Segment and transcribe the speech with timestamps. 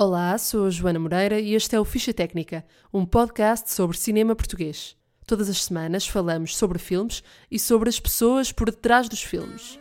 [0.00, 2.64] Olá, sou a Joana Moreira e este é o Ficha Técnica,
[2.94, 4.94] um podcast sobre cinema português.
[5.26, 7.20] Todas as semanas falamos sobre filmes
[7.50, 9.76] e sobre as pessoas por detrás dos filmes.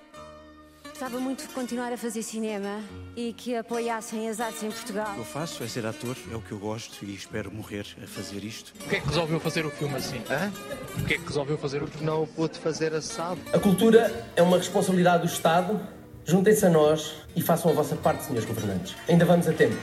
[0.89, 2.81] Gostava muito de continuar a fazer cinema
[3.15, 5.13] e que apoiassem as artes em O Portugal.
[5.13, 8.08] que eu faço é ser ator, é o que eu gosto e espero morrer a
[8.08, 8.74] fazer isto.
[8.74, 10.18] Porquê é que resolveu fazer o filme assim?
[10.31, 10.52] Hã?
[10.96, 12.04] Porquê é que resolveu fazer o filme?
[12.08, 13.40] Não o pude fazer assado.
[13.54, 15.79] A cultura é uma responsabilidade do Estado.
[16.26, 18.95] Juntem-se a nós e façam a vossa parte, senhores governantes.
[19.08, 19.77] Ainda vamos a tempo.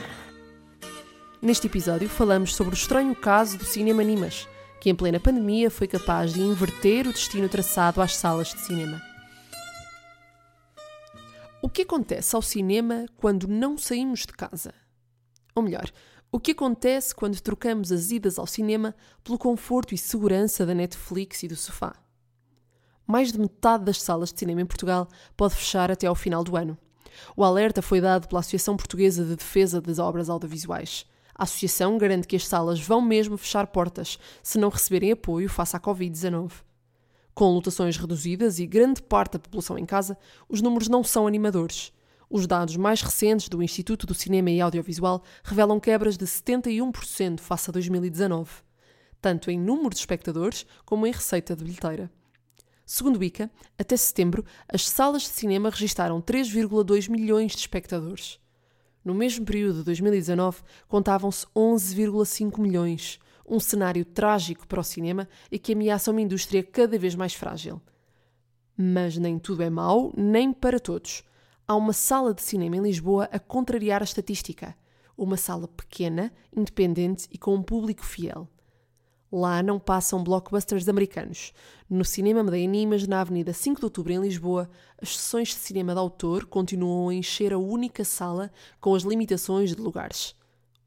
[1.41, 4.47] Neste episódio falamos sobre o estranho caso do cinema Animas,
[4.79, 9.01] que em plena pandemia foi capaz de inverter o destino traçado às salas de cinema.
[11.61, 14.73] O que acontece ao cinema quando não saímos de casa?
[15.53, 15.91] Ou melhor,
[16.31, 21.43] o que acontece quando trocamos as idas ao cinema pelo conforto e segurança da Netflix
[21.43, 21.93] e do sofá?
[23.05, 26.55] Mais de metade das salas de cinema em Portugal pode fechar até ao final do
[26.55, 26.77] ano.
[27.35, 31.05] O alerta foi dado pela Associação Portuguesa de Defesa das Obras Audiovisuais.
[31.37, 35.75] A associação garante que as salas vão mesmo fechar portas se não receberem apoio face
[35.75, 36.51] à Covid-19.
[37.33, 41.91] Com lotações reduzidas e grande parte da população em casa, os números não são animadores.
[42.29, 47.69] Os dados mais recentes do Instituto do Cinema e Audiovisual revelam quebras de 71% face
[47.69, 48.49] a 2019,
[49.21, 52.09] tanto em número de espectadores como em receita de bilheteira.
[52.85, 58.39] Segundo o ICA, até setembro, as salas de cinema registaram 3,2 milhões de espectadores.
[59.05, 65.59] No mesmo período de 2019, contavam-se 11,5 milhões, um cenário trágico para o cinema e
[65.59, 67.79] que ameaça uma indústria cada vez mais frágil.
[68.75, 71.23] Mas nem tudo é mau, nem para todos.
[71.67, 74.75] Há uma sala de cinema em Lisboa a contrariar a estatística.
[75.15, 78.49] Uma sala pequena, independente e com um público fiel.
[79.31, 81.51] Lá não passam blockbusters americanos.
[81.89, 84.69] No Cinema Medeia Animas, na Avenida 5 de Outubro, em Lisboa,
[85.01, 89.75] as sessões de cinema de autor continuam a encher a única sala com as limitações
[89.75, 90.35] de lugares.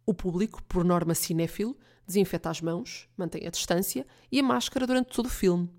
[0.06, 5.14] O público, por norma cinéfilo, desinfeta as mãos, mantém a distância e a máscara durante
[5.14, 5.70] todo o filme.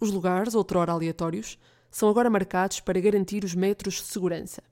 [0.00, 1.58] Os lugares, outrora aleatórios,
[1.90, 4.62] são agora marcados para garantir os metros de segurança.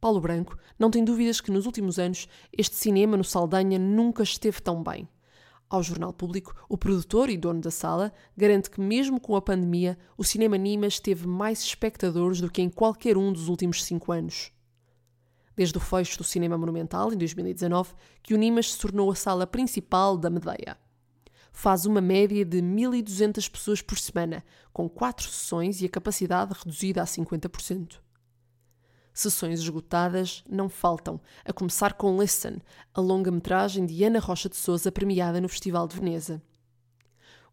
[0.00, 4.60] Paulo Branco não tem dúvidas que nos últimos anos este cinema no Saldanha nunca esteve
[4.60, 5.08] tão bem.
[5.70, 9.96] Ao Jornal Público, o produtor e dono da sala garante que, mesmo com a pandemia,
[10.18, 14.50] o Cinema Nimas teve mais espectadores do que em qualquer um dos últimos cinco anos.
[15.54, 19.46] Desde o fecho do Cinema Monumental, em 2019, que o Nimas se tornou a sala
[19.46, 20.76] principal da Medeia.
[21.52, 27.00] Faz uma média de 1.200 pessoas por semana, com quatro sessões e a capacidade reduzida
[27.00, 28.00] a 50%.
[29.20, 32.56] Sessões esgotadas não faltam, a começar com Listen,
[32.94, 36.40] a longa-metragem de Ana Rocha de Souza premiada no Festival de Veneza.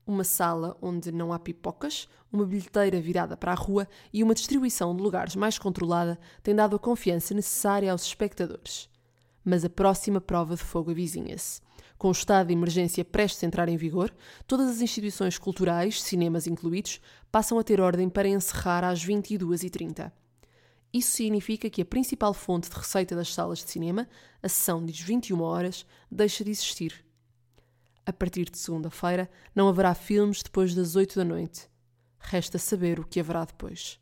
[0.05, 4.95] Uma sala onde não há pipocas, uma bilheteira virada para a rua e uma distribuição
[4.95, 8.89] de lugares mais controlada tem dado a confiança necessária aos espectadores.
[9.43, 11.59] Mas a próxima prova de fogo avizinha-se.
[11.97, 14.15] Com o estado de emergência prestes a entrar em vigor,
[14.47, 20.13] todas as instituições culturais, cinemas incluídos, passam a ter ordem para encerrar às 22h30.
[20.93, 24.07] Isso significa que a principal fonte de receita das salas de cinema,
[24.41, 27.05] a sessão das 21 horas, deixa de existir.
[28.05, 31.69] A partir de segunda-feira, não haverá filmes depois das 8 da noite.
[32.19, 33.99] Resta saber o que haverá depois.